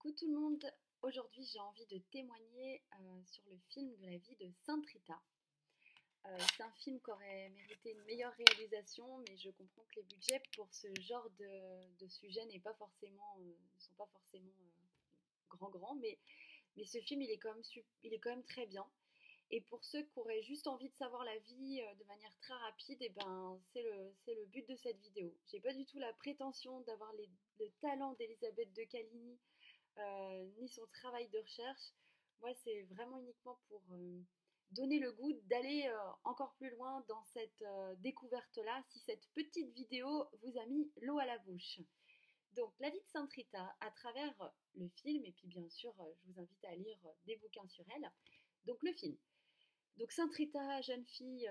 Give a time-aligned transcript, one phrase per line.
[0.00, 0.72] Coucou tout le monde,
[1.02, 5.20] aujourd'hui j'ai envie de témoigner euh, sur le film de la vie de Sainte Rita.
[6.24, 10.04] Euh, c'est un film qui aurait mérité une meilleure réalisation, mais je comprends que les
[10.04, 14.56] budgets pour ce genre de, sujet n'est euh, sont pas forcément
[15.50, 16.18] grand grand, mais,
[16.78, 18.86] mais ce film il est, quand même, il est quand même très bien.
[19.50, 23.02] Et pour ceux qui auraient juste envie de savoir la vie de manière très rapide,
[23.02, 25.36] et eh ben, c'est le, le, but de cette vidéo.
[25.48, 29.38] J'ai pas du tout la prétention d'avoir le talent d'Elisabeth de Caligny
[30.58, 31.92] ni son travail de recherche.
[32.40, 34.22] Moi, c'est vraiment uniquement pour euh,
[34.70, 37.64] donner le goût d'aller euh, encore plus loin dans cette
[37.98, 41.80] découverte-là, si cette petite vidéo vous a mis l'eau à la bouche.
[42.52, 46.32] Donc, la vie de Sainte Rita à travers le film, et puis bien sûr, je
[46.32, 48.10] vous invite à lire des bouquins sur elle.
[48.64, 49.16] Donc, le film.
[49.98, 51.48] Donc, Sainte Rita, jeune fille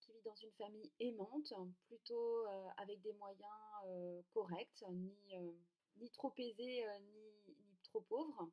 [0.00, 1.52] qui vit dans une famille aimante,
[1.86, 2.46] plutôt
[2.78, 5.14] avec des moyens corrects, ni,
[5.98, 7.39] ni trop aisés, ni
[7.90, 8.50] trop pauvre.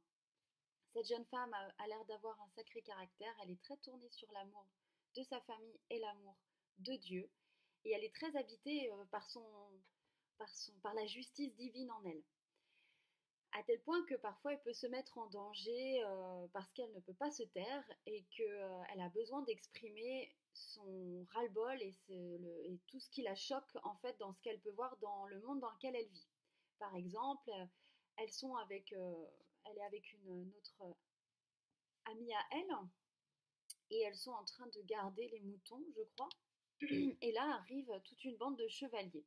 [0.94, 4.66] Cette jeune femme a, l'air d'avoir un sacré caractère, elle est très tournée sur l'amour
[5.16, 6.36] de sa famille et l'amour
[6.80, 7.30] de Dieu,
[7.86, 9.46] et elle est très habitée euh, par, son,
[10.38, 12.24] par, son, par la justice divine en elle.
[13.54, 17.00] À tel point que parfois elle peut se mettre en danger euh, parce qu'elle ne
[17.00, 23.00] peut pas se taire et qu'elle euh, a besoin d'exprimer son ras-le-bol et, et, tout
[23.00, 25.72] ce qui la choque en fait dans ce qu'elle peut voir dans le monde dans
[25.72, 26.28] lequel elle vit.
[26.80, 27.52] Par exemple,
[28.18, 29.26] elles sont avec, euh,
[29.66, 30.96] elle est avec une, autre
[32.06, 32.76] amie à elle,
[33.90, 36.30] et elles sont en train de garder les moutons, je crois.
[37.22, 39.26] Et là arrive toute une bande de chevaliers.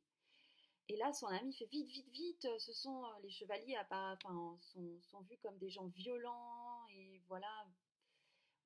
[0.91, 2.49] Et là, son ami fait vite, vite, vite.
[2.59, 3.77] Ce sont euh, les chevaliers,
[4.21, 4.59] sont,
[5.03, 7.65] sont vus comme des gens violents et voilà.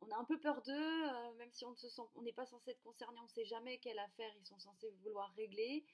[0.01, 2.83] On a un peu peur d'eux, euh, même si on ne n'est pas censé être
[2.83, 5.85] concerné, on ne sait jamais quelle affaire ils sont censés vouloir régler.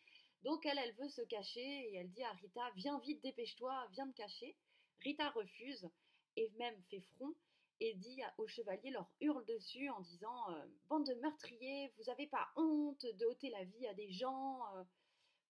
[0.42, 4.08] Donc elle, elle veut se cacher et elle dit à Rita, viens vite, dépêche-toi, viens
[4.10, 4.56] te cacher.
[5.00, 5.88] Rita refuse
[6.36, 7.34] et même fait front
[7.80, 12.27] et dit aux chevaliers, leur hurle dessus en disant, euh, bande de meurtriers, vous n'avez
[12.27, 14.61] pas honte de ôter la vie à des gens.
[14.77, 14.84] Euh.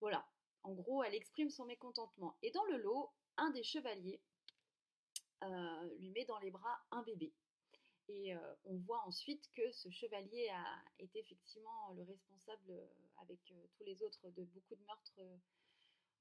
[0.01, 0.25] voilà,
[0.63, 2.37] en gros, elle exprime son mécontentement.
[2.43, 4.21] Et dans le lot, un des chevaliers
[5.43, 7.33] euh, lui met dans les bras un bébé.
[8.11, 12.87] Et euh, on voit ensuite que ce chevalier a été effectivement le responsable, euh,
[13.19, 15.21] avec euh, tous les autres, de beaucoup de meurtres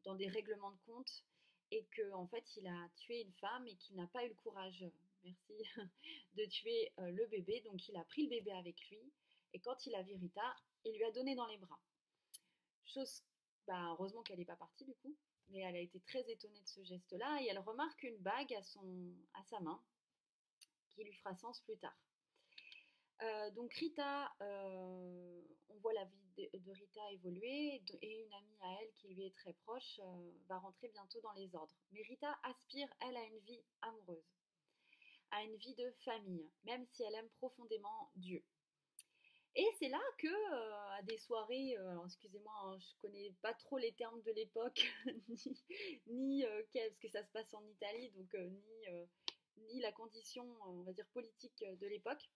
[0.03, 1.23] dans des règlements de compte,
[1.71, 4.35] et qu'en en fait il a tué une femme et qu'il n'a pas eu le
[4.35, 4.85] courage,
[5.23, 5.53] merci,
[6.35, 7.61] de tuer le bébé.
[7.61, 9.11] Donc il a pris le bébé avec lui,
[9.53, 11.81] et quand il a vu Rita, il lui a donné dans les bras.
[12.85, 13.23] Chose,
[13.65, 15.15] bah, heureusement qu'elle n'est pas partie du coup,
[15.49, 18.61] mais elle a été très étonnée de ce geste-là, et elle remarque une bague à,
[18.61, 19.81] son, à sa main
[21.03, 21.97] lui fera sens plus tard.
[23.21, 28.81] Euh, donc Rita, euh, on voit la vie de, Rita évoluer et une amie à
[28.81, 31.75] elle qui lui est très proche euh, va rentrer bientôt dans les ordres.
[31.91, 34.23] Mais Rita aspire, elle, à une vie amoureuse,
[35.31, 38.41] à une vie de famille, même si elle aime profondément Dieu.
[39.55, 44.21] Et c'est là que, à des soirées, excusez-moi, hein, je connais pas trop les termes
[44.21, 44.87] de l'époque,
[45.27, 45.61] ni,
[46.07, 48.85] ni parce que ça se passe en Italie, donc ni
[49.67, 52.29] ni la condition, euh, on va dire, politique euh, de l'époque.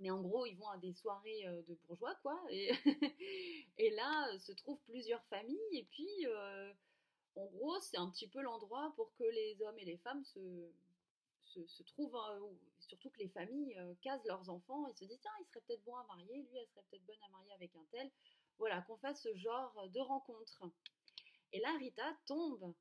[0.00, 2.40] Mais en gros, ils vont à des soirées euh, de bourgeois, quoi.
[2.50, 2.70] Et,
[3.96, 5.58] là se trouvent plusieurs familles.
[5.72, 6.26] Et puis,
[7.36, 10.70] en gros, c'est un petit peu l'endroit pour que les hommes et les femmes se,
[11.44, 12.18] se, trouvent,
[12.80, 15.96] surtout que les familles casent leurs enfants et se disent tiens, il serait peut-être bon
[15.96, 18.10] à marier, lui, elle serait peut-être bonne à marier avec un tel.
[18.58, 20.62] Voilà, qu'on fasse ce genre de rencontre.
[21.52, 22.74] Et là, Rita tombe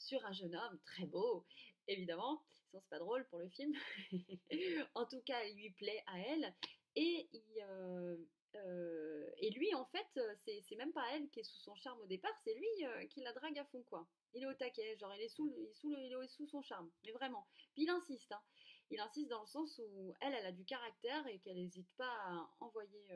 [0.00, 1.44] sur un jeune homme très beau,
[1.86, 3.72] évidemment, sinon c'est pas drôle pour le film.
[4.94, 6.54] en tout cas, il lui plaît à elle.
[6.96, 7.28] Et,
[7.62, 8.16] euh,
[8.56, 12.06] euh, et lui, en fait, c'est même pas elle qui est sous son charme au
[12.06, 14.06] départ, c'est lui euh, qui la drague à fond, quoi.
[14.34, 16.62] Il est au taquet, genre il est sous, il est sous, il est sous son
[16.62, 17.46] charme, mais vraiment.
[17.74, 18.42] Puis il insiste, hein.
[18.90, 22.12] il insiste dans le sens où elle, elle a du caractère et qu'elle n'hésite pas
[22.26, 23.08] à envoyer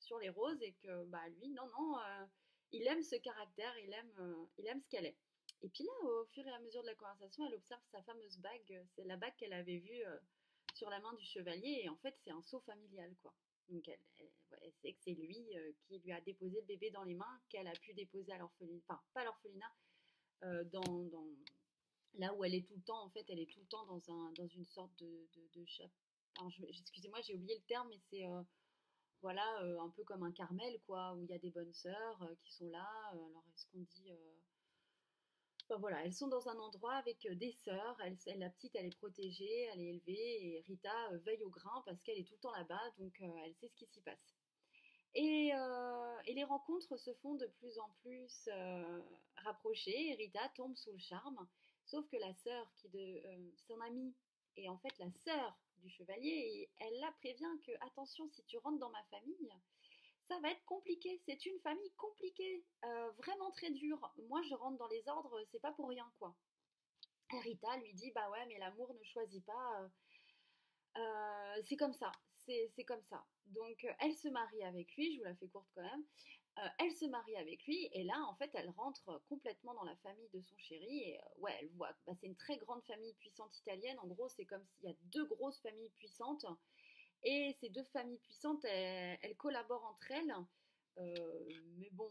[0.00, 1.96] sur les roses et que bah lui, non, non,
[2.72, 5.16] il aime ce caractère, il aime, il aime ce qu'elle est.
[5.62, 8.38] Et puis là, au fur et à mesure de la conversation, elle observe sa fameuse
[8.38, 8.72] bague.
[8.72, 10.18] Euh, c'est la bague qu'elle avait vue euh,
[10.74, 11.80] sur la main du chevalier.
[11.84, 13.34] Et en fait, c'est un sceau familial, quoi.
[13.68, 17.14] Donc, elle, sait que c'est lui euh, qui lui a déposé le bébé dans les
[17.14, 19.72] mains, qu'elle a pu déposer à l'orphelinat, enfin, pas l'orphelinat,
[20.42, 21.26] dans, dans,
[22.14, 24.10] là où elle est tout le temps, en fait, elle est tout le temps dans,
[24.10, 25.64] un, dans une sorte de, de,
[26.68, 28.22] Excusez-moi, j'ai oublié le terme, mais c'est
[29.22, 29.42] voilà,
[29.80, 32.68] un peu comme un Carmel, quoi, où il y a des bonnes sœurs qui sont
[32.68, 32.86] là.
[33.10, 34.12] alors, est-ce qu'on dit
[35.78, 37.96] voilà, elles sont dans un endroit avec des sœurs.
[38.04, 42.00] Elle, la petite, elle est protégée, elle est élevée, et Rita veille au grain parce
[42.02, 44.34] qu'elle est tout le temps là-bas, donc elle sait ce qui s'y passe.
[45.14, 45.52] Et,
[46.26, 48.48] les rencontres se font de plus en plus
[49.36, 50.14] rapprochées.
[50.18, 51.46] Rita tombe sous le charme,
[51.86, 53.22] Sauf que la sœur qui de
[53.68, 54.12] son amie
[54.56, 58.58] est en fait la sœur du chevalier et elle la prévient que attention si tu
[58.58, 59.52] rentres dans ma famille,
[60.24, 61.20] ça va être compliqué.
[61.24, 62.64] C'est une famille compliquée,
[63.18, 64.12] vraiment très dure.
[64.28, 66.34] Moi je rentre dans les ordres, c'est pas pour rien quoi.
[67.30, 69.90] Rita lui dit bah ouais mais l'amour ne choisit pas.
[71.64, 72.12] c'est comme ça,
[72.46, 73.24] c'est comme ça.
[73.46, 76.04] Donc elle se marie avec lui, je vous la fais courte quand même.
[76.78, 80.28] elle se marie avec lui et là en fait elle rentre complètement dans la famille
[80.32, 83.98] de son chéri et ouais elle voit bah, c'est une très grande famille puissante italienne
[83.98, 86.46] en gros c'est comme s'il y a deux grosses familles puissantes
[87.24, 90.34] et ces deux familles puissantes elles, collaborent entre elles
[91.76, 92.08] mais bon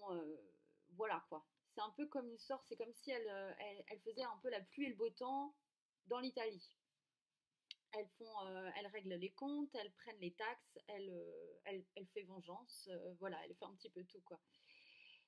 [0.97, 1.45] voilà quoi
[1.75, 3.55] c'est un peu comme une sorte, c'est comme si elle,
[3.89, 5.53] elle, faisait un peu la pluie et le beau temps
[6.07, 6.73] dans l'Italie.
[7.91, 12.89] Elles, font, euh, elles règlent les comptes, elles prennent les taxes, elles, euh, fait vengeance,
[12.91, 14.39] euh, voilà, elle fait un petit peu tout quoi.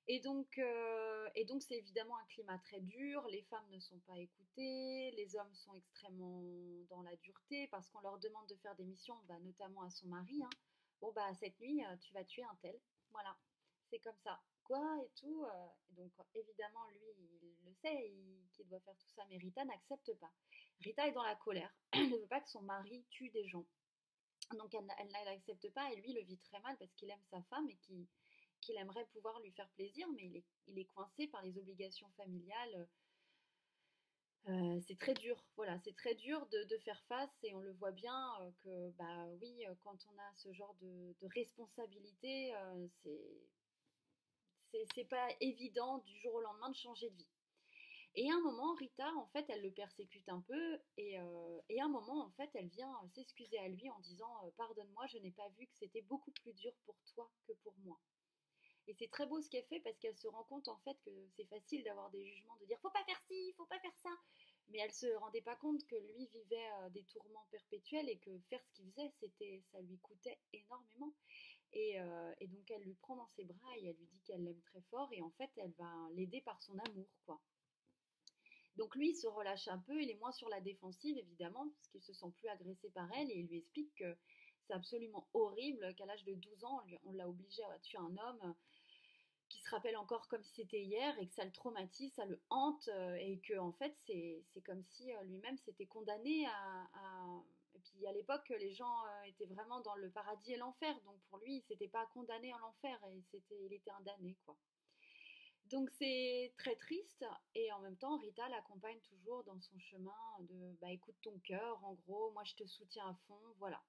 [0.10, 0.58] Et donc,
[1.36, 3.28] et donc c'est évidemment un climat très dur.
[3.28, 6.42] Les femmes ne sont pas écoutées, les hommes sont extrêmement
[6.88, 10.08] dans la dureté parce qu'on leur demande de faire des missions, bah, notamment à son
[10.08, 10.42] mari.
[10.42, 10.50] Hein.
[11.02, 12.80] Bon bah cette nuit, tu vas tuer un tel.
[13.12, 13.38] Voilà,
[13.90, 14.42] c'est comme ça
[14.75, 15.46] et tout.
[15.46, 18.14] Euh, donc évidemment, lui, il le sait,
[18.54, 20.31] qu'il doit faire tout ça, mais Rita n'accepte pas.
[20.81, 23.66] Rita est dans la colère, elle ne veut pas que son mari tue des gens.
[24.58, 24.86] Donc elle,
[25.25, 27.78] n'accepte pas et lui le vit très mal parce qu'il aime sa femme et
[28.62, 32.10] qu'il aimerait pouvoir lui faire plaisir, mais il est, il est coincé par les obligations
[32.16, 32.88] familiales.
[34.48, 37.92] Euh, c'est très dur, voilà, c'est très dur de, faire face et on le voit
[37.92, 42.54] bien euh, que, bah oui, quand on a ce genre de, de responsabilité,
[43.04, 43.19] c'est
[44.94, 47.28] c'est pas évident du jour au lendemain de changer de vie.
[48.16, 50.80] Et à un moment, Rita, en fait, elle le persécute un peu.
[50.98, 54.50] Et, euh, à un moment, en fait, elle vient s'excuser à lui en disant euh,
[54.58, 58.00] Pardonne-moi, je n'ai pas vu que c'était beaucoup plus dur pour toi que pour moi.
[58.88, 61.12] Et c'est très beau ce qu'elle fait parce qu'elle se rend compte, en fait, que
[61.30, 64.10] c'est facile d'avoir des jugements, de dire Faut pas faire ci, faut pas faire ça.
[64.69, 68.31] Mais elle se rendait pas compte que lui vivait euh, des tourments perpétuels et que
[68.50, 71.14] faire ce qu'il faisait, c'était, ça lui coûtait énormément.
[71.75, 74.62] Euh, et, donc elle lui prend dans ses bras et elle lui dit qu'elle l'aime
[74.62, 77.42] très fort et en fait elle va l'aider par son amour quoi.
[78.78, 81.90] Donc lui il se relâche un peu, il est moins sur la défensive évidemment parce
[81.90, 84.18] qu'il se sent plus agressé par elle et il lui explique que
[84.66, 88.56] c'est absolument horrible qu'à l'âge de 12 ans on l'a obligé à tuer un homme
[89.50, 92.42] qui se rappelle encore comme si c'était hier et que ça le traumatise, ça le
[92.50, 97.44] hante euh, et que en fait c'est comme si euh, lui-même s'était condamné à
[97.92, 100.95] puis à l'époque, les gens euh, étaient vraiment dans le paradis et l'enfer.
[101.06, 104.36] Donc pour lui, il s'était pas condamné en enfer et c'était, il était un damné,
[104.45, 104.56] quoi.
[105.66, 110.78] Donc c'est très triste et en même temps, Rita l'accompagne toujours dans son chemin de
[110.80, 113.81] bah écoute ton cœur, en gros, moi je te soutiens à fond, voilà.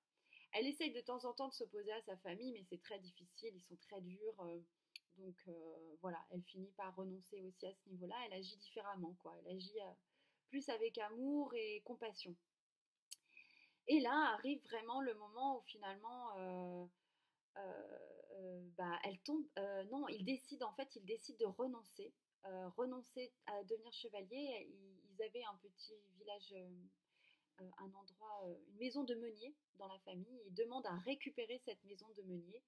[0.52, 3.54] Elle essaye de temps en temps de s'opposer à sa famille, mais c'est très difficile,
[3.54, 4.40] ils sont très durs.
[4.40, 4.60] Euh,
[5.18, 8.16] donc euh, voilà, elle finit par renoncer aussi à ce niveau-là.
[8.26, 9.36] Elle agit différemment, quoi.
[9.44, 9.78] Elle agit
[10.48, 12.34] plus avec amour et compassion.
[13.88, 16.86] Et là arrive vraiment le moment où finalement, euh,
[17.56, 17.98] euh,
[18.32, 19.44] euh, bah, elle tombe.
[19.90, 22.12] non, il décide en fait, il décide de renoncer,
[22.76, 24.68] renoncer à devenir chevalier.
[24.70, 26.54] Ils, avaient un petit village,
[27.58, 30.40] un endroit, une maison de meunier dans la famille.
[30.46, 32.62] Ils demandent à récupérer cette maison de meunier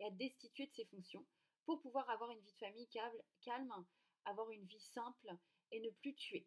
[0.00, 1.24] et à destituer de ses fonctions
[1.64, 2.88] pour pouvoir avoir une vie de famille
[3.40, 3.86] calme,
[4.24, 5.30] avoir une vie simple
[5.70, 6.44] et ne plus tuer.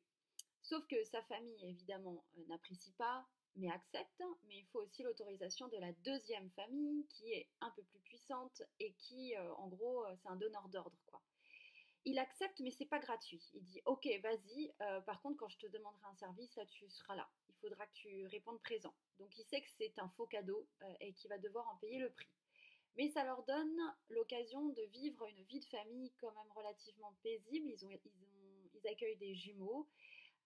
[0.62, 5.78] Sauf que sa famille, évidemment, n'apprécie pas, mais accepte, mais il faut aussi l'autorisation de
[5.78, 10.16] la deuxième famille qui est un peu plus puissante et qui, euh, en gros, euh,
[10.22, 11.22] c'est un donneur d'ordre, quoi.
[12.08, 13.42] Il accepte, mais c'est pas gratuit.
[13.54, 16.88] Il dit Ok, vas-y, euh, par contre, quand je te demanderai un service, là, tu
[16.90, 17.28] seras là.
[17.50, 18.94] Il faudra que tu répondes présent.
[19.18, 20.68] Donc, il sait que c'est un faux cadeau
[21.00, 22.30] et qu'il va devoir en payer le prix.
[22.96, 27.70] Mais ça leur donne l'occasion de vivre une vie de famille quand même relativement paisible.
[27.70, 29.88] Ils, ont, ils, ont, ils accueillent des jumeaux.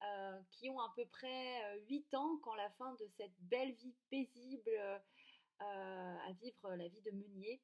[0.02, 3.74] Euh, qui ont à peu près 8 euh, ans quand la fin de cette belle
[3.74, 4.98] vie paisible euh,
[5.60, 7.62] à vivre la vie de meunier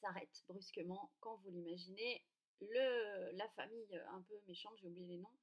[0.00, 2.24] s'arrête brusquement quand vous l'imaginez.
[2.60, 5.36] La famille un peu méchante, j'ai oublié les noms,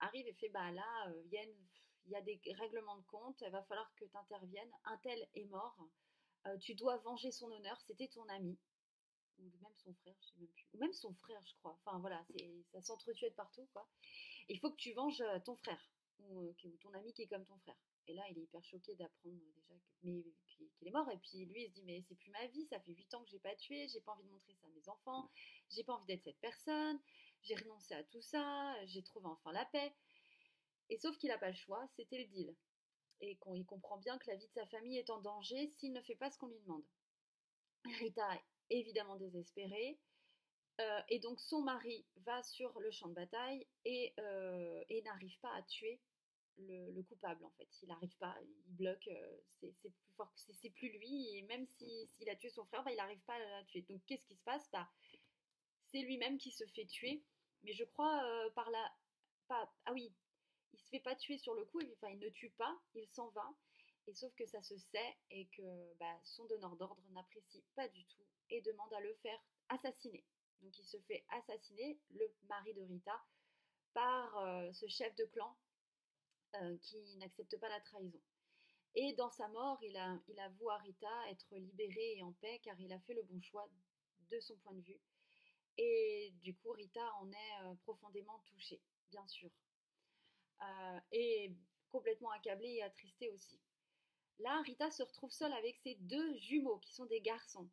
[0.00, 3.92] arrive et fait bah là, il y, a des règlements de compte, il va falloir
[3.94, 4.72] que tu interviennes.
[4.84, 5.76] Un tel est mort,
[6.60, 8.58] tu dois venger son honneur, c'était ton ami
[9.38, 11.78] ou même son frère, je sais même plus, ou même son frère, je crois.
[11.84, 12.24] Enfin voilà,
[12.72, 13.86] ça s'entretue de partout, quoi.
[14.48, 17.76] Il faut que tu venges ton frère ou, ton ami qui est comme ton frère.
[18.08, 20.24] Et là, il est hyper choqué d'apprendre déjà qu'il
[20.82, 21.10] est mort.
[21.10, 23.24] Et puis lui, il se dit mais c'est plus ma vie, ça fait 8 ans
[23.24, 25.30] que j'ai pas tué, j'ai pas envie de montrer ça à mes enfants,
[25.70, 27.00] j'ai pas envie d'être cette personne,
[27.42, 29.92] j'ai renoncé à tout ça, j'ai trouvé enfin la paix.
[30.88, 32.54] Et sauf qu'il n'a pas le choix, c'était le deal.
[33.20, 36.02] Et qu'on comprend bien que la vie de sa famille est en danger s'il ne
[36.02, 36.84] fait pas ce qu'on lui demande.
[37.84, 38.28] Rita
[38.70, 39.98] évidemment désespérée.
[40.78, 45.54] Euh, et donc son mari va sur le champ de bataille et, euh, n'arrive pas
[45.54, 46.00] à tuer
[46.58, 47.68] le, le, coupable en fait.
[47.82, 51.36] Il n'arrive pas, il bloque, euh, c'est plus lui.
[51.36, 53.82] Et même s'il si, a tué son frère, bah, il n'arrive pas à la tuer.
[53.82, 54.68] Donc qu'est-ce qui se passe?
[54.70, 54.88] Bah,
[55.84, 57.22] C'est lui-même qui se fait tuer.
[57.62, 58.22] Mais je crois
[58.54, 58.94] par là,
[59.48, 60.12] pas, ah oui,
[60.74, 61.80] il se fait pas tuer sur le coup.
[61.94, 63.48] Enfin, il ne tue pas, il s'en va.
[64.06, 68.04] Et sauf que ça se sait et que bah, son donneur d'ordre n'apprécie pas du
[68.04, 70.24] tout et demande à le faire assassiner.
[70.62, 73.24] Donc il se fait assassiner, le mari de Rita,
[73.92, 75.56] par euh, ce chef de clan
[76.56, 78.20] euh, qui n'accepte pas la trahison.
[78.94, 79.96] Et dans sa mort, il,
[80.38, 83.68] avoue à Rita être libérée et en paix car il a fait le bon choix
[84.30, 85.00] de son point de vue.
[85.76, 89.50] Et du coup, Rita en est euh, profondément touchée, bien sûr.
[91.12, 91.54] et
[91.90, 93.60] complètement accablée et attristée aussi.
[94.38, 97.68] Là, Rita se retrouve seule avec ses deux jumeaux, qui sont des garçons.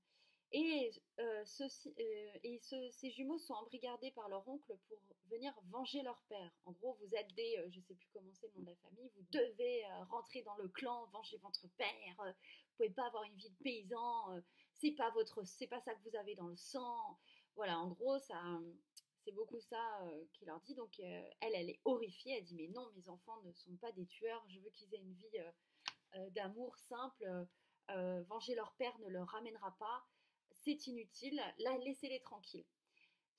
[0.56, 5.00] Et, euh, euh, ces jumeaux sont embrigadés par leur oncle pour
[5.32, 6.52] venir venger leur père.
[6.66, 8.70] En gros, vous êtes des, euh, je ne sais plus comment c'est le nom de
[8.70, 12.16] la famille, vous devez rentrer dans le clan, venger votre père.
[12.18, 14.42] vous pouvez pas avoir une vie de paysan.
[14.76, 17.18] c'est pas pas ça que vous avez dans le sang.
[17.56, 20.02] Voilà, en gros, c'est beaucoup ça
[20.34, 20.76] qu'il leur dit.
[20.76, 22.38] Donc elle, elle est horrifiée.
[22.38, 24.44] Elle dit mais non, mes enfants ne sont pas des tueurs.
[24.50, 27.26] Je veux qu'ils aient une vie d'amour simple.
[27.88, 30.06] venger leur père ne leur ramènera pas
[30.64, 31.42] c'est inutile,
[31.84, 32.66] laissez-les tranquilles.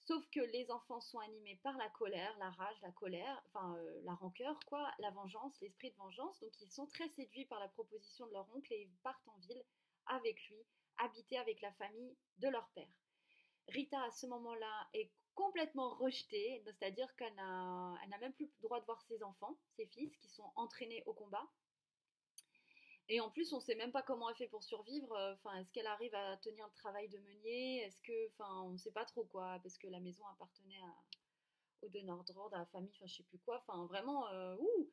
[0.07, 4.01] Sauf que les enfants sont animés par la colère, la rage, la colère, enfin euh,
[4.05, 6.39] la rancœur, quoi, la vengeance, l'esprit de vengeance.
[6.41, 9.39] Donc ils sont très séduits par la proposition de leur oncle et ils partent en
[9.39, 9.65] ville
[10.07, 10.63] avec lui,
[10.99, 12.93] habiter avec la famille de leur père.
[13.69, 18.85] Rita, à ce moment-là, est complètement rejetée, c'est-à-dire qu'elle n'a même plus le droit de
[18.85, 21.49] voir ses enfants, ses fils, qui sont entraînés au combat.
[23.09, 25.13] Et en plus, on ne sait même pas comment elle fait pour survivre.
[25.13, 27.83] Euh, enfin, est-ce qu'elle arrive à tenir le travail de meunier?
[27.83, 30.95] Est-ce que, on ne sait pas trop quoi, parce que la maison appartenait à,
[31.83, 33.59] au donneur d'ordre, à la famille, enfin, je sais plus quoi.
[33.59, 34.91] Enfin, vraiment, euh, ouh,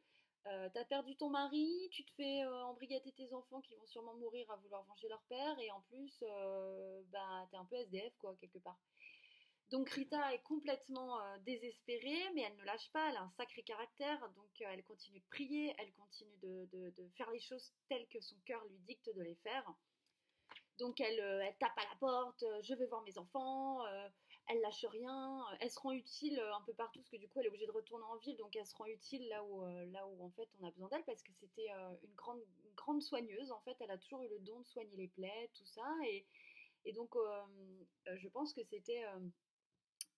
[0.47, 4.49] euh, t'as perdu ton mari, tu te fais embrigader tes enfants qui vont sûrement mourir
[4.51, 6.23] à vouloir venger leur père, et en plus,
[7.11, 8.79] bah, t'es un peu SDF, quoi, quelque part.
[9.71, 13.63] Donc Rita est complètement euh, désespérée, mais elle ne lâche pas, elle a un sacré
[13.63, 18.19] caractère, donc euh, elle continue de prier, elle continue de, faire les choses telles que
[18.19, 19.63] son cœur lui dicte de les faire.
[20.77, 23.85] Donc elle, euh, tape à la porte, je vais voir mes enfants,
[24.49, 27.45] elle lâche rien, elle se rend utile un peu partout, parce que du coup elle
[27.45, 30.21] est obligée de retourner en ville, donc elle se rend utile là où, là où
[30.21, 31.69] en fait on a besoin d'elle, parce que c'était
[32.03, 32.41] une, grande,
[32.75, 35.65] grande soigneuse, en fait elle a toujours eu le don de soigner les plaies, tout
[35.65, 36.25] ça, et,
[36.93, 37.15] donc
[38.17, 39.05] je pense que c'était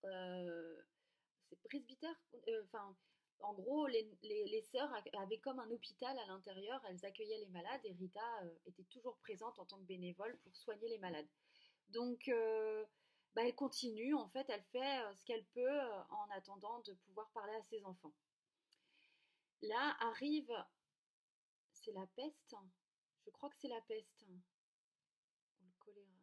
[0.03, 2.15] c'est presbytère,
[2.47, 2.95] euh, enfin,
[3.39, 7.93] en gros, les, sœurs avaient comme un hôpital à l'intérieur, elles accueillaient les malades et
[7.93, 11.27] Rita euh, était toujours présente en tant que bénévole pour soigner les malades.
[11.89, 12.31] Donc,
[13.35, 15.79] bah, elle continue, en fait, elle fait ce qu'elle peut
[16.09, 18.13] en attendant de pouvoir parler à ses enfants.
[19.61, 20.51] Là arrive,
[21.71, 22.55] c'est la peste,
[23.25, 24.25] je crois que c'est la peste,
[25.61, 26.19] le choléra,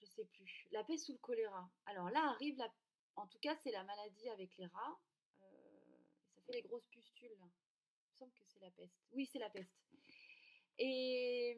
[0.00, 1.68] je sais plus, la peste ou le choléra.
[1.84, 2.72] Alors là arrive la
[3.16, 4.98] en tout cas, c'est la maladie avec les rats.
[5.40, 5.46] Euh,
[6.34, 7.30] ça fait les grosses pustules.
[7.32, 8.94] Il me semble que c'est la peste.
[9.12, 9.72] Oui, c'est la peste.
[10.78, 11.56] Et,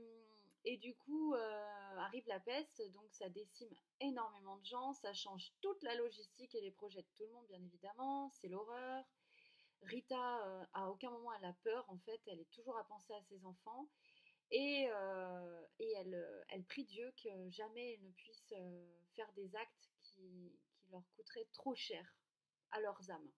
[0.80, 5.82] du coup, euh, arrive la peste, donc ça décime énormément de gens, ça change toute
[5.82, 8.30] la logistique et les projets de tout le monde, bien évidemment.
[8.30, 9.04] C'est l'horreur.
[9.82, 13.14] Rita, euh, à aucun moment elle a peur, en fait, elle est toujours à penser
[13.14, 13.88] à ses enfants.
[14.50, 14.88] Et,
[15.78, 18.54] elle, prie Dieu que jamais elle ne puisse
[19.14, 20.52] faire des actes qui,
[20.90, 22.16] leur coûterait trop cher
[22.70, 23.30] à leurs âmes.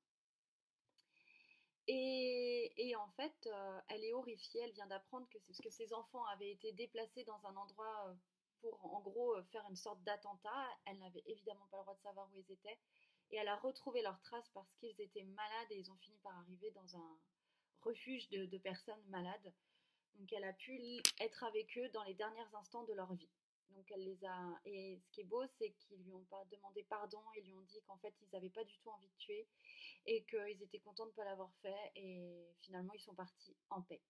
[1.87, 5.93] Et, en fait, euh, elle est horrifiée, elle vient d'apprendre que c'est parce que ses
[5.93, 8.15] enfants avaient été déplacés dans un endroit euh,
[8.61, 10.69] pour en gros euh, faire une sorte d'attentat.
[10.87, 12.79] Elle n'avait évidemment pas le droit de savoir où ils étaient.
[13.31, 16.37] Et elle a retrouvé leurs traces parce qu'ils étaient malades et ils ont fini par
[16.39, 17.19] arriver dans un
[17.83, 19.53] refuge de, de personnes malades.
[20.15, 20.81] Donc elle a pu
[21.19, 23.31] être avec eux dans les derniers instants de leur vie.
[23.71, 24.61] Donc elle les a.
[24.65, 27.63] Et ce qui est beau, c'est qu'ils lui ont pas demandé pardon, ils lui ont
[27.63, 29.47] dit qu'en fait ils n'avaient pas du tout envie de tuer
[30.07, 33.83] et qu'ils étaient contents de ne pas l'avoir fait et finalement ils sont partis en
[33.83, 34.01] paix.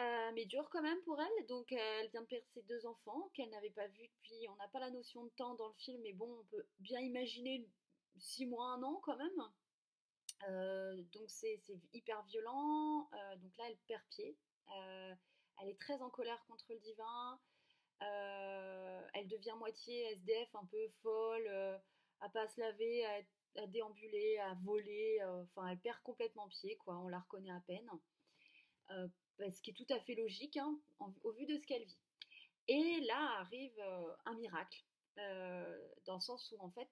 [0.00, 3.30] Euh, mais dur quand même pour elle, donc elle vient de perdre ses deux enfants
[3.34, 4.48] qu'elle n'avait pas vus depuis.
[4.48, 7.00] On n'a pas la notion de temps dans le film, mais bon, on peut bien
[7.00, 7.68] imaginer
[8.16, 9.42] six mois, un an quand même.
[10.48, 11.60] Euh, donc c'est
[11.92, 13.08] hyper violent.
[13.12, 14.36] Euh, donc là, elle perd pied.
[15.60, 17.40] elle est très en colère contre le divin.
[18.02, 21.78] Euh, elle devient moitié SDF, un peu folle, euh,
[22.20, 23.04] à pas se laver,
[23.56, 25.18] à, déambuler, à voler.
[25.22, 26.98] Euh, enfin, elle perd complètement pied, quoi.
[26.98, 27.90] On la reconnaît à peine.
[28.88, 30.78] ce qui est tout à fait logique hein,
[31.22, 31.98] au vu de ce qu'elle vit.
[32.68, 33.80] Et là arrive
[34.26, 34.84] un miracle.
[35.16, 36.88] dans le sens où en fait,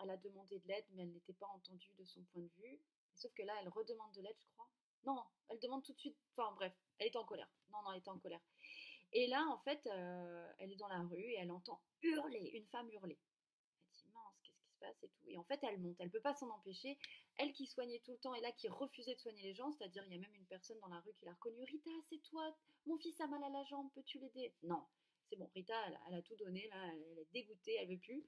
[0.00, 2.80] elle a demandé de l'aide, mais elle n'était pas entendue de son point de vue.
[3.14, 4.68] Sauf que là, elle redemande de l'aide, je crois.
[5.04, 6.16] Non, elle demande tout de suite.
[6.32, 7.48] Enfin bref, elle est en colère.
[7.70, 8.40] Non, non, elle est en colère.
[9.12, 9.86] Et là, en fait,
[10.58, 13.18] elle est dans la rue et elle entend hurler, une femme hurler.
[13.86, 15.28] Elle dit mince, qu'est-ce qui se passe et tout.
[15.28, 15.96] Et en fait, elle monte.
[15.98, 16.98] Elle peut pas s'en empêcher.
[17.36, 20.04] Elle qui soignait tout le temps et là qui refusait de soigner les gens, c'est-à-dire
[20.06, 21.64] il y a même une personne dans la rue qui l'a reconnue.
[21.64, 22.54] Rita, c'est toi.
[22.86, 23.90] Mon fils a mal à la jambe.
[23.94, 24.54] Peux-tu l'aider?
[24.62, 24.84] Non.
[25.30, 25.74] C'est bon, Rita,
[26.08, 28.24] elle, a tout donné, là, elle, est dégoûtée, elle veut plus.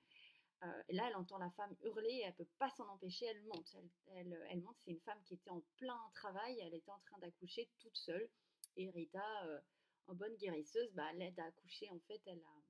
[0.63, 3.43] Euh, et là, elle entend la femme hurler, et elle peut pas s'en empêcher, elle
[3.43, 3.77] monte.
[4.15, 7.19] Elle, elle, monte, c'est une femme qui était en plein travail, elle était en train
[7.19, 8.31] d'accoucher toute seule.
[8.77, 9.61] Et Rita, euh,
[10.07, 12.63] en bonne guérisseuse, bah, elle aide à accoucher, en fait, elle, a,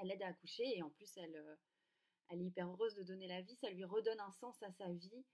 [0.00, 1.56] elle aide à accoucher, et en plus, elle, euh,
[2.28, 4.88] elle est hyper heureuse de donner la vie, ça lui redonne un sens à sa
[4.92, 5.24] vie.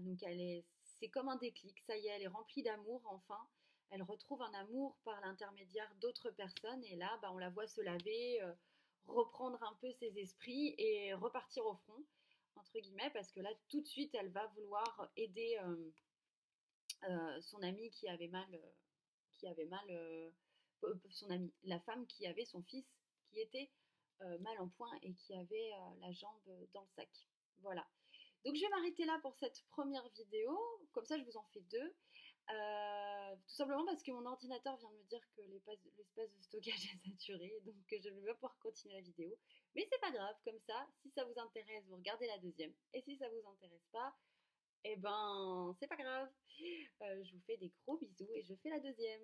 [0.00, 3.48] donc, elle est, c'est comme un déclic, ça y est, elle est remplie d'amour, enfin
[3.90, 7.80] elle retrouve un amour par l'intermédiaire d'autres personnes et là, bah, on la voit se
[7.80, 8.52] laver, euh,
[9.06, 12.04] reprendre un peu ses esprits et repartir au front,
[12.56, 15.90] entre guillemets, parce que là, tout de suite, elle va vouloir aider euh,
[17.08, 18.60] euh, son amie qui avait mal,
[19.38, 20.32] qui avait mal,
[21.10, 22.86] son amie, la femme qui avait son fils
[23.30, 23.70] qui était
[24.20, 27.08] mal en point et qui avait la jambe dans le sac.
[27.62, 27.86] Voilà.
[28.44, 30.58] Donc je vais m'arrêter là pour cette première vidéo,
[30.92, 31.94] comme ça je vous en fais deux.
[32.50, 35.42] Euh, tout simplement parce que mon ordinateur vient de me dire que
[35.98, 39.36] l'espace de stockage est saturé, donc je ne vais pas pouvoir continuer la vidéo.
[39.74, 42.72] Mais c'est pas grave, comme ça, si ça vous intéresse, vous regardez la deuxième.
[42.94, 44.16] Et si ça vous intéresse pas,
[44.84, 46.28] eh ben, c'est pas grave.
[47.02, 49.20] Euh, je vous fais des gros bisous et je fais la deuxième.